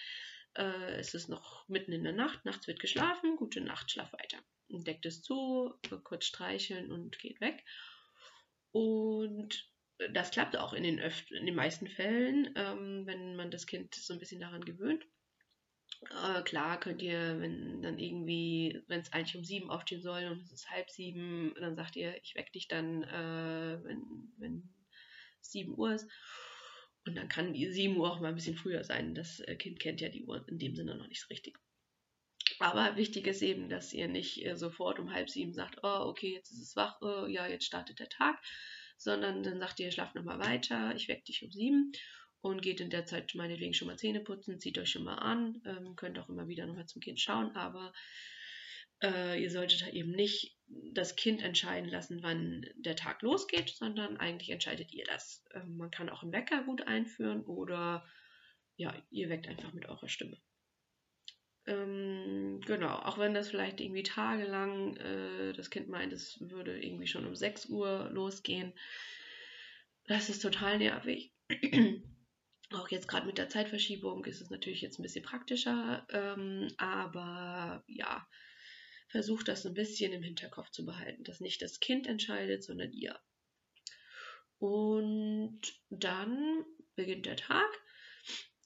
äh, 0.56 0.96
es 0.98 1.14
ist 1.14 1.30
noch 1.30 1.68
mitten 1.68 1.92
in 1.92 2.04
der 2.04 2.14
Nacht, 2.14 2.46
nachts 2.46 2.68
wird 2.68 2.80
geschlafen, 2.80 3.36
gute 3.38 3.62
Nacht, 3.62 3.92
schlaf 3.92 4.12
weiter. 4.14 4.38
Deckt 4.70 5.06
es 5.06 5.22
zu, 5.22 5.74
kurz 6.04 6.26
streicheln 6.26 6.92
und 6.92 7.18
geht 7.18 7.42
weg. 7.42 7.64
Und 8.72 9.68
das 10.14 10.32
klappt 10.32 10.56
auch 10.56 10.74
in 10.74 10.84
den, 10.84 11.00
öf 11.00 11.30
in 11.32 11.46
den 11.46 11.56
meisten 11.56 11.88
Fällen, 11.88 12.54
ähm, 12.56 13.06
wenn 13.06 13.36
man 13.36 13.52
das 13.52 13.66
Kind 13.66 13.96
so 13.96 14.14
ein 14.14 14.20
bisschen 14.20 14.40
daran 14.40 14.64
gewöhnt. 14.64 15.06
Äh, 16.24 16.44
klar 16.44 16.80
könnt 16.80 17.02
ihr, 17.02 17.40
wenn 17.42 17.82
dann 17.82 18.00
irgendwie, 18.00 18.82
wenn 18.88 19.02
es 19.02 19.12
eigentlich 19.12 19.36
um 19.36 19.44
sieben 19.44 19.70
aufstehen 19.70 20.02
soll 20.02 20.26
und 20.26 20.42
es 20.42 20.52
ist 20.52 20.70
halb 20.70 20.90
sieben, 20.90 21.54
dann 21.60 21.76
sagt 21.76 21.96
ihr, 21.96 22.16
ich 22.24 22.36
weck 22.36 22.52
dich 22.54 22.68
dann, 22.68 23.04
äh, 23.04 23.84
wenn, 23.84 24.32
wenn 24.38 24.70
sieben 25.42 25.78
Uhr 25.78 25.94
ist. 25.94 26.10
Und 27.10 27.16
dann 27.16 27.28
kann 27.28 27.54
die 27.54 27.72
sieben 27.72 27.98
Uhr 27.98 28.12
auch 28.12 28.20
mal 28.20 28.28
ein 28.28 28.36
bisschen 28.36 28.56
früher 28.56 28.84
sein. 28.84 29.16
Das 29.16 29.40
äh, 29.40 29.56
Kind 29.56 29.80
kennt 29.80 30.00
ja 30.00 30.10
die 30.10 30.26
Uhr 30.26 30.48
in 30.48 30.60
dem 30.60 30.76
Sinne 30.76 30.94
noch 30.96 31.08
nicht 31.08 31.22
so 31.22 31.28
richtig. 31.30 31.58
Aber 32.60 32.98
wichtig 32.98 33.26
ist 33.26 33.42
eben, 33.42 33.68
dass 33.68 33.94
ihr 33.94 34.08
nicht 34.08 34.46
äh, 34.46 34.56
sofort 34.56 35.00
um 35.00 35.12
halb 35.12 35.28
sieben 35.28 35.52
sagt, 35.52 35.80
oh, 35.82 36.06
okay, 36.06 36.36
jetzt 36.36 36.52
ist 36.52 36.62
es 36.62 36.76
wach, 36.76 37.02
oh, 37.02 37.26
ja, 37.26 37.48
jetzt 37.48 37.66
startet 37.66 38.00
der 38.00 38.10
Tag, 38.10 38.40
sondern 38.96 39.42
dann 39.42 39.60
sagt 39.60 39.80
ihr, 39.80 39.92
schlaft 39.92 40.14
nochmal 40.14 40.38
weiter, 40.38 40.94
ich 40.96 41.08
weck 41.08 41.26
dich 41.26 41.44
um 41.44 41.52
sieben 41.52 41.94
und 42.42 42.62
geht 42.62 42.80
in 42.80 42.92
der 42.92 43.08
Zeit 43.08 43.34
meinetwegen 43.34 43.74
schon 43.74 43.88
mal 43.88 43.98
Zähne 43.98 44.20
putzen, 44.20 44.60
zieht 44.60 44.78
euch 44.78 44.92
schon 44.92 45.04
mal 45.04 45.16
an, 45.16 45.64
ähm, 45.66 45.96
könnt 45.96 46.20
auch 46.20 46.30
immer 46.30 46.48
wieder 46.48 46.68
nochmal 46.68 46.86
zum 46.86 47.02
Kind 47.02 47.20
schauen, 47.20 47.56
aber 47.56 47.92
äh, 49.02 49.42
ihr 49.42 49.52
solltet 49.52 49.84
halt 49.84 49.94
eben 49.94 50.12
nicht 50.12 50.58
das 50.94 51.16
Kind 51.16 51.42
entscheiden 51.42 51.90
lassen, 51.90 52.22
wann 52.22 52.66
der 52.76 52.96
Tag 52.96 53.22
losgeht, 53.22 53.70
sondern 53.70 54.18
eigentlich 54.18 54.50
entscheidet 54.50 54.94
ihr 54.94 55.06
das. 55.06 55.44
Ähm, 55.54 55.78
man 55.78 55.92
kann 55.92 56.10
auch 56.10 56.24
einen 56.24 56.34
Wecker 56.34 56.64
gut 56.64 56.88
einführen 56.88 57.42
oder 57.46 58.06
ja, 58.76 58.94
ihr 59.10 59.30
weckt 59.30 59.48
einfach 59.48 59.74
mit 59.74 59.88
eurer 59.88 60.08
Stimme. 60.08 60.38
Ähm, 61.66 62.62
genau, 62.66 62.96
auch 62.96 63.18
wenn 63.18 63.34
das 63.34 63.50
vielleicht 63.50 63.82
irgendwie 63.82 64.04
tagelang 64.04 64.96
äh, 64.98 65.54
das 65.54 65.70
Kind 65.70 65.90
meint, 65.90 66.14
es 66.14 66.40
würde 66.40 66.82
irgendwie 66.82 67.08
schon 67.08 67.28
um 67.28 67.36
6 67.36 67.68
Uhr 67.68 68.10
losgehen. 68.12 68.74
Das 70.06 70.30
ist 70.30 70.42
total 70.42 70.78
nervig. 70.80 71.34
auch 72.74 72.90
jetzt 72.90 73.08
gerade 73.08 73.26
mit 73.26 73.38
der 73.38 73.50
Zeitverschiebung 73.50 74.26
ist 74.26 74.42
es 74.42 74.50
natürlich 74.50 74.82
jetzt 74.82 75.00
ein 75.00 75.04
bisschen 75.04 75.26
praktischer, 75.26 76.06
ähm, 76.12 76.68
aber 76.78 77.84
ja, 77.88 78.28
versucht 79.10 79.48
das 79.48 79.66
ein 79.66 79.74
bisschen 79.74 80.14
im 80.14 80.24
Hinterkopf 80.24 80.70
zu 80.72 80.86
behalten, 80.86 81.24
dass 81.24 81.40
nicht 81.40 81.62
das 81.62 81.80
Kind 81.80 82.08
entscheidet, 82.08 82.64
sondern 82.64 82.92
ihr. 82.94 83.20
Und 84.60 85.62
dann 85.90 86.66
beginnt 86.96 87.26
der 87.26 87.38
Tag. 87.38 87.70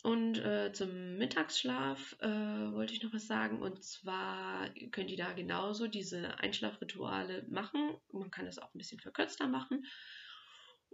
Und 0.01 0.37
äh, 0.39 0.73
zum 0.73 1.17
Mittagsschlaf 1.17 2.17
äh, 2.19 2.27
wollte 2.27 2.93
ich 2.93 3.01
noch 3.01 3.13
was 3.13 3.25
sagen. 3.25 3.61
Und 3.61 3.81
zwar 3.85 4.69
könnt 4.91 5.09
ihr 5.09 5.17
da 5.17 5.31
genauso 5.31 5.87
diese 5.87 6.39
Einschlafrituale 6.39 7.45
machen. 7.49 7.95
Man 8.11 8.29
kann 8.29 8.45
das 8.45 8.59
auch 8.59 8.73
ein 8.73 8.77
bisschen 8.77 8.99
verkürzter 8.99 9.47
machen. 9.47 9.85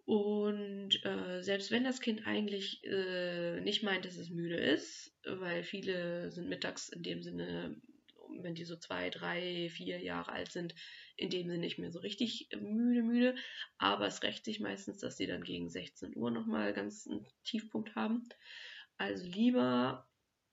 Und 0.06 1.04
äh, 1.06 1.42
selbst 1.42 1.72
wenn 1.72 1.84
das 1.84 2.02
Kind 2.02 2.28
eigentlich 2.28 2.84
äh, 2.84 3.62
nicht 3.62 3.82
meint, 3.82 4.06
dass 4.06 4.18
es 4.18 4.30
müde 4.30 4.58
ist, 4.58 5.16
weil 5.26 5.64
viele 5.64 6.32
sind 6.32 6.50
mittags 6.50 6.90
in 6.90 7.02
dem 7.02 7.24
Sinne 7.24 7.82
wenn 8.44 8.56
die 8.56 8.66
so 8.66 8.76
zwei, 8.76 9.10
drei, 9.10 9.70
vier 9.70 10.00
Jahre 10.00 10.32
alt 10.32 10.52
sind, 10.52 10.76
in 11.16 11.30
dem 11.30 11.48
Sinne 11.48 11.60
nicht 11.60 11.78
mehr 11.78 11.92
so 11.92 12.00
richtig 12.00 12.50
müde, 12.60 13.04
müde. 13.04 13.36
Aber 13.78 14.08
es 14.08 14.24
rächt 14.24 14.46
sich 14.46 14.60
meistens, 14.60 15.00
dass 15.00 15.18
sie 15.18 15.28
dann 15.28 15.44
gegen 15.44 15.70
16 15.70 16.16
Uhr 16.16 16.32
nochmal 16.32 16.74
ganz 16.74 17.08
einen 17.08 17.26
Tiefpunkt 17.44 17.96
haben. 17.96 18.28
Also 18.98 19.26
lieber, 19.26 20.08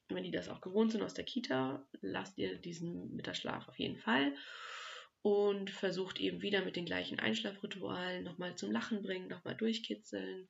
wenn 0.09 0.25
die 0.25 0.31
das 0.31 0.49
auch 0.49 0.61
gewohnt 0.61 0.93
sind 0.93 1.03
aus 1.03 1.15
der 1.15 1.25
Kita, 1.25 1.87
lasst 2.01 2.39
ihr 2.39 2.57
diesen 2.57 3.15
Mittagsschlaf 3.15 3.69
auf 3.69 3.79
jeden 3.79 3.99
Fall 3.99 4.35
und 5.23 5.71
versucht 5.71 6.21
eben 6.21 6.43
wieder 6.43 6.65
mit 6.65 6.77
den 6.77 6.87
gleichen 6.87 7.19
Einschlafritualen 7.19 8.23
nochmal 8.23 8.55
zum 8.57 8.71
Lachen 8.71 9.03
bringen, 9.03 9.27
nochmal 9.27 9.57
durchkitzeln, 9.57 10.49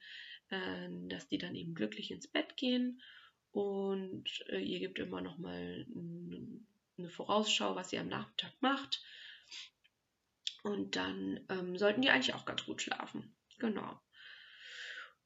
äh, 0.51 0.89
dass 1.09 1.29
die 1.29 1.39
dann 1.39 1.55
eben 1.55 1.75
glücklich 1.75 2.11
ins 2.11 2.29
Bett 2.29 2.59
gehen 2.59 3.01
und 3.53 4.45
äh, 4.51 4.61
ihr 4.61 4.81
gebt 4.81 4.99
immer 4.99 5.23
nochmal 5.23 5.87
ein 5.89 6.67
eine 6.99 7.11
Vorausschau, 7.11 7.75
was 7.75 7.93
ihr 7.93 8.01
am 8.01 8.09
Nachmittag 8.09 8.53
macht. 8.61 9.03
Und 10.63 10.97
dann 10.97 11.45
ähm, 11.49 11.79
sollten 11.79 12.03
die 12.03 12.11
eigentlich 12.11 12.35
auch 12.35 12.45
ganz 12.45 12.65
gut 12.65 12.83
schlafen. 12.83 13.37
Genau. 13.59 14.01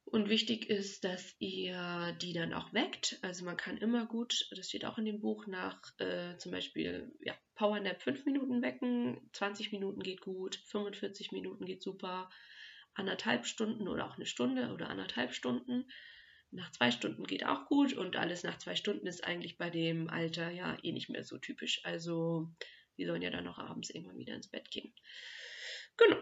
Und 0.05 0.29
wichtig 0.29 0.69
ist, 0.69 1.05
dass 1.05 1.37
ihr 1.39 2.17
die 2.21 2.33
dann 2.33 2.53
auch 2.53 2.73
weckt. 2.73 3.19
Also 3.23 3.45
man 3.45 3.57
kann 3.57 3.77
immer 3.77 4.07
gut, 4.07 4.49
das 4.50 4.69
steht 4.69 4.85
auch 4.85 4.99
in 4.99 5.05
dem 5.05 5.21
Buch, 5.21 5.47
nach 5.47 5.81
äh, 5.99 6.37
zum 6.37 6.50
Beispiel 6.50 7.15
ja, 7.21 7.35
Powernap 7.55 8.03
5 8.03 8.25
Minuten 8.25 8.61
wecken, 8.61 9.21
20 9.33 9.71
Minuten 9.71 10.03
geht 10.03 10.21
gut, 10.21 10.57
45 10.67 11.31
Minuten 11.31 11.65
geht 11.65 11.83
super, 11.83 12.29
anderthalb 12.95 13.47
Stunden 13.47 13.87
oder 13.87 14.07
auch 14.07 14.17
eine 14.17 14.27
Stunde 14.27 14.73
oder 14.73 14.89
anderthalb 14.89 15.33
Stunden 15.33 15.89
nach 16.52 16.71
zwei 16.73 16.90
Stunden 16.90 17.26
geht 17.26 17.45
auch 17.45 17.66
gut 17.66 17.92
und 17.92 18.16
alles 18.16 18.42
nach 18.42 18.59
zwei 18.59 18.75
Stunden 18.75 19.07
ist 19.07 19.25
eigentlich 19.25 19.57
bei 19.57 19.71
dem 19.71 20.11
Alter 20.11 20.50
ja 20.50 20.76
eh 20.83 20.92
nicht 20.92 21.09
mehr 21.09 21.25
so 21.25 21.38
typisch. 21.38 21.85
Also 21.85 22.49
die 22.99 23.07
sollen 23.07 23.23
ja 23.23 23.30
dann 23.30 23.45
noch 23.45 23.59
abends 23.59 23.90
irgendwann 23.90 24.19
wieder 24.19 24.35
ins 24.35 24.49
Bett 24.49 24.71
gehen. 24.71 24.92
Genau. 25.97 26.19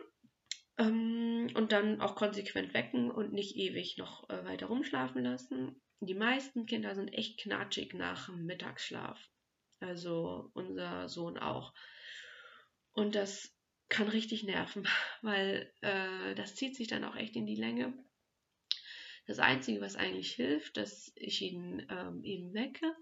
Ähm, 0.79 1.49
und 1.55 1.73
dann 1.73 2.01
auch 2.01 2.15
konsequent 2.15 2.75
wecken 2.75 3.11
und 3.11 3.33
nicht 3.33 3.57
ewig 3.57 3.97
noch 3.97 4.29
äh, 4.31 4.45
weiter 4.45 4.67
rumschlafen 4.67 5.25
lassen. 5.25 5.81
Die 6.01 6.15
meisten 6.15 6.67
Kinder 6.67 6.95
sind 6.95 7.09
echt 7.09 7.41
knatschig 7.41 7.95
nach 7.95 8.27
dem 8.27 8.47
Mittagsschlaf. 8.47 9.19
Also 9.81 10.51
unser 10.55 11.09
Sohn 11.09 11.39
auch. 11.39 11.73
Und 12.93 13.15
das 13.15 13.57
kann 13.89 14.09
richtig 14.09 14.45
nerven, 14.45 14.87
weil 15.23 15.73
äh, 15.81 16.35
das 16.35 16.55
zieht 16.55 16.77
sich 16.77 16.89
dann 16.89 17.05
auch 17.05 17.17
echt 17.17 17.35
in 17.37 17.47
die 17.47 17.57
Länge. 17.57 17.93
Das 19.29 19.39
Einzige, 19.41 19.83
was 19.83 19.95
eigentlich 19.95 20.33
hilft, 20.33 20.79
dass 20.79 21.13
ich 21.15 21.43
ihn 21.43 21.87
ähm, 21.91 22.25
eben 22.25 22.55
wecke 22.55 22.97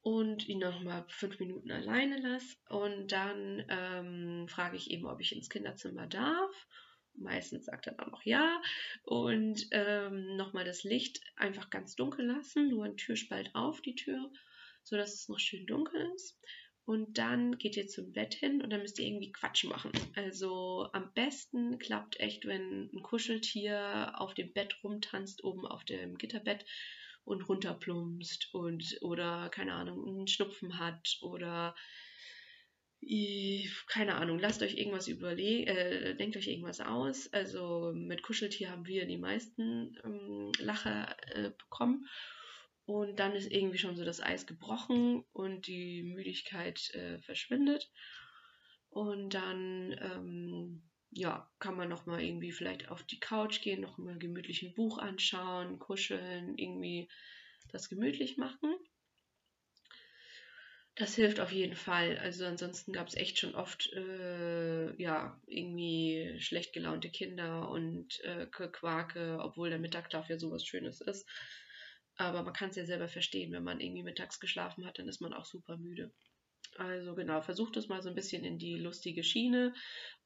und 0.00 0.48
ihn 0.48 0.60
noch 0.60 0.80
mal 0.80 1.04
fünf 1.08 1.38
Minuten 1.38 1.70
alleine 1.70 2.18
lasse. 2.20 2.56
Und 2.70 3.12
dann 3.12 3.62
ähm, 3.68 4.48
frage 4.48 4.78
ich 4.78 4.90
eben, 4.90 5.04
ob 5.04 5.20
ich 5.20 5.36
ins 5.36 5.50
Kinderzimmer 5.50 6.06
darf. 6.06 6.66
Meistens 7.12 7.66
sagt 7.66 7.86
er 7.86 7.96
dann 7.96 8.14
auch 8.14 8.22
ja. 8.22 8.62
Und 9.02 9.66
ähm, 9.72 10.36
nochmal 10.36 10.64
das 10.64 10.84
Licht 10.84 11.20
einfach 11.36 11.68
ganz 11.68 11.96
dunkel 11.96 12.24
lassen, 12.24 12.68
nur 12.68 12.86
ein 12.86 12.96
Türspalt 12.96 13.50
auf 13.54 13.82
die 13.82 13.96
Tür, 13.96 14.32
sodass 14.84 15.12
es 15.12 15.28
noch 15.28 15.38
schön 15.38 15.66
dunkel 15.66 16.00
ist. 16.14 16.40
Und 16.84 17.18
dann 17.18 17.58
geht 17.58 17.76
ihr 17.76 17.86
zum 17.86 18.12
Bett 18.12 18.34
hin 18.34 18.62
und 18.62 18.70
dann 18.70 18.80
müsst 18.80 18.98
ihr 18.98 19.06
irgendwie 19.06 19.32
Quatsch 19.32 19.64
machen. 19.64 19.92
Also 20.16 20.88
am 20.92 21.12
besten 21.14 21.78
klappt 21.78 22.18
echt, 22.18 22.46
wenn 22.46 22.90
ein 22.92 23.02
Kuscheltier 23.02 24.12
auf 24.16 24.34
dem 24.34 24.52
Bett 24.52 24.76
rumtanzt, 24.82 25.44
oben 25.44 25.66
auf 25.66 25.84
dem 25.84 26.18
Gitterbett 26.18 26.64
und 27.24 27.42
runterplumpst 27.42 28.52
und 28.54 28.98
oder 29.02 29.50
keine 29.50 29.74
Ahnung, 29.74 30.06
einen 30.06 30.26
Schnupfen 30.26 30.78
hat 30.78 31.18
oder 31.22 31.74
keine 33.86 34.16
Ahnung, 34.16 34.38
lasst 34.38 34.62
euch 34.62 34.76
irgendwas 34.76 35.08
überlegen, 35.08 35.66
äh, 35.68 36.14
denkt 36.16 36.36
euch 36.36 36.48
irgendwas 36.48 36.80
aus. 36.80 37.32
Also 37.32 37.92
mit 37.94 38.22
Kuscheltier 38.22 38.70
haben 38.70 38.86
wir 38.86 39.06
die 39.06 39.16
meisten 39.16 39.96
ähm, 40.04 40.52
Lacher 40.58 41.16
äh, 41.34 41.50
bekommen. 41.50 42.06
Und 42.90 43.20
dann 43.20 43.36
ist 43.36 43.52
irgendwie 43.52 43.78
schon 43.78 43.94
so 43.94 44.04
das 44.04 44.20
Eis 44.20 44.46
gebrochen 44.46 45.22
und 45.32 45.68
die 45.68 46.02
Müdigkeit 46.02 46.92
äh, 46.92 47.20
verschwindet. 47.20 47.88
Und 48.88 49.32
dann 49.32 49.96
ähm, 50.00 50.82
ja, 51.12 51.48
kann 51.60 51.76
man 51.76 51.88
noch 51.88 52.06
mal 52.06 52.20
irgendwie 52.20 52.50
vielleicht 52.50 52.88
auf 52.88 53.04
die 53.04 53.20
Couch 53.20 53.62
gehen, 53.62 53.80
noch 53.80 53.96
mal 53.98 54.18
gemütlich 54.18 54.62
ein 54.62 54.74
Buch 54.74 54.98
anschauen, 54.98 55.78
kuscheln, 55.78 56.58
irgendwie 56.58 57.08
das 57.68 57.88
gemütlich 57.88 58.38
machen. 58.38 58.74
Das 60.96 61.14
hilft 61.14 61.38
auf 61.38 61.52
jeden 61.52 61.76
Fall. 61.76 62.18
Also 62.18 62.44
ansonsten 62.44 62.92
gab 62.92 63.06
es 63.06 63.14
echt 63.14 63.38
schon 63.38 63.54
oft 63.54 63.92
äh, 63.92 65.00
ja 65.00 65.40
irgendwie 65.46 66.34
schlecht 66.40 66.72
gelaunte 66.72 67.08
Kinder 67.08 67.70
und 67.70 68.20
äh, 68.24 68.46
Quake, 68.46 69.38
obwohl 69.40 69.70
der 69.70 69.78
Mittagschlaf 69.78 70.28
ja 70.28 70.40
sowas 70.40 70.66
Schönes 70.66 71.00
ist. 71.00 71.28
Aber 72.20 72.42
man 72.42 72.52
kann 72.52 72.68
es 72.68 72.76
ja 72.76 72.84
selber 72.84 73.08
verstehen, 73.08 73.50
wenn 73.52 73.64
man 73.64 73.80
irgendwie 73.80 74.02
mittags 74.02 74.40
geschlafen 74.40 74.84
hat, 74.84 74.98
dann 74.98 75.08
ist 75.08 75.22
man 75.22 75.32
auch 75.32 75.46
super 75.46 75.78
müde. 75.78 76.12
Also 76.76 77.14
genau, 77.14 77.40
versucht 77.40 77.78
es 77.78 77.88
mal 77.88 78.02
so 78.02 78.10
ein 78.10 78.14
bisschen 78.14 78.44
in 78.44 78.58
die 78.58 78.76
lustige 78.76 79.24
Schiene. 79.24 79.72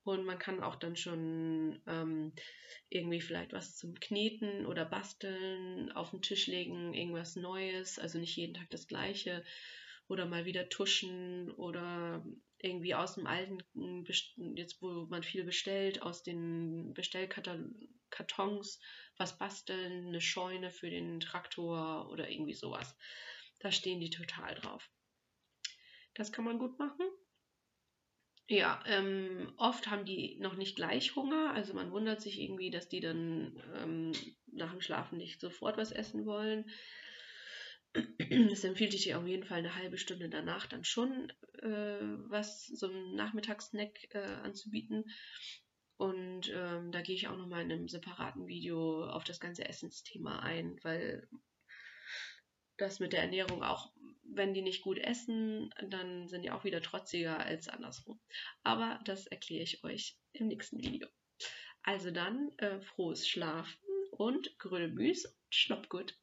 Und 0.03 0.25
man 0.25 0.41
kann 0.41 0.61
auch 0.61 0.75
dann 0.75 0.97
schon 0.97 1.81
ähm, 1.87 2.33
irgendwie 2.89 3.21
vielleicht 3.21 3.53
was 3.53 3.77
zum 3.77 3.95
Kneten 4.01 4.67
oder 4.67 4.85
Basteln 4.85 5.93
auf 5.93 6.11
den 6.11 6.21
Tisch 6.21 6.49
legen, 6.49 6.95
irgendwas 6.95 7.37
Neues, 7.37 8.01
also 8.01 8.19
nicht 8.19 8.37
jeden 8.37 8.55
Tag 8.55 8.69
das 8.71 8.89
gleiche 8.89 9.45
oder 10.09 10.27
mal 10.27 10.45
wieder 10.45 10.69
tuschen 10.69 11.51
oder 11.53 12.25
irgendwie 12.59 12.95
aus 12.95 13.15
dem 13.15 13.27
alten, 13.27 13.59
jetzt 14.57 14.81
wo 14.81 15.07
man 15.07 15.23
viel 15.23 15.45
bestellt, 15.45 16.03
aus 16.03 16.23
den 16.23 16.95
Bestellkartons 16.95 18.81
was 19.19 19.39
basteln, 19.39 20.09
eine 20.09 20.21
Scheune 20.21 20.71
für 20.71 20.89
den 20.89 21.21
Traktor 21.21 22.11
oder 22.11 22.31
irgendwie 22.31 22.55
sowas. 22.55 22.97
Da 23.61 23.71
stehen 23.71 24.01
die 24.01 24.11
total 24.11 24.55
drauf. 24.55 24.91
Das 26.15 26.33
kann 26.33 26.45
man 26.45 26.59
gut 26.59 26.79
machen. 26.79 27.07
Ja, 28.47 28.83
ähm, 28.87 29.53
oft 29.57 29.91
haben 29.91 30.05
die 30.05 30.37
noch 30.39 30.55
nicht 30.55 30.77
gleich 30.77 31.17
Hunger. 31.17 31.53
Also 31.55 31.73
man 31.73 31.93
wundert 31.93 32.21
sich 32.21 32.41
irgendwie, 32.41 32.71
dass 32.71 32.89
die 32.89 33.01
dann 33.01 33.63
ähm, 33.77 34.13
nach 34.53 34.71
dem 34.71 34.83
Schlafen 34.83 35.17
nicht 35.17 35.41
sofort 35.41 35.79
was 35.79 35.93
essen 35.93 36.27
wollen. 36.27 36.71
Es 38.31 38.65
empfiehlt 38.65 38.93
sich 38.93 39.15
auf 39.15 39.27
jeden 39.27 39.45
Fall 39.45 39.59
eine 39.59 39.77
halbe 39.77 39.99
Stunde 39.99 40.29
danach 40.29 40.67
dann 40.67 40.85
schon 40.85 41.33
äh, 41.63 42.01
was, 42.29 42.67
so 42.67 42.89
einen 42.89 43.15
Nachmittagssnack 43.15 44.15
äh, 44.15 44.19
anzubieten. 44.43 45.05
Und 45.97 46.51
ähm, 46.53 46.91
da 46.91 47.03
gehe 47.03 47.15
ich 47.15 47.29
auch 47.29 47.37
nochmal 47.37 47.63
in 47.63 47.71
einem 47.71 47.89
separaten 47.89 48.49
Video 48.49 49.07
auf 49.07 49.23
das 49.23 49.39
ganze 49.39 49.69
Essensthema 49.69 50.41
ein, 50.41 50.77
weil 50.83 51.29
das 52.77 52.99
mit 52.99 53.13
der 53.13 53.23
Ernährung 53.23 53.63
auch, 53.63 53.93
wenn 54.25 54.55
die 54.55 54.63
nicht 54.63 54.83
gut 54.83 54.99
essen, 54.99 55.73
dann 55.89 56.27
sind 56.27 56.43
die 56.43 56.51
auch 56.51 56.65
wieder 56.65 56.83
trotziger 56.83 57.39
als 57.39 57.69
andersrum. 57.69 58.21
Aber 58.65 59.01
das 59.05 59.29
erkläre 59.29 59.63
ich 59.63 59.85
euch 59.85 60.19
im 60.33 60.49
nächsten 60.49 60.83
Video. 60.83 61.07
Also 61.85 62.11
dann 62.11 62.51
äh, 62.59 62.81
frohes 62.81 63.29
Schlafen 63.29 63.79
und 64.11 64.59
grüne 64.59 64.89
Müs 64.89 65.27
und 65.27 65.55
Schlopp 65.55 65.89
gut. 65.89 66.19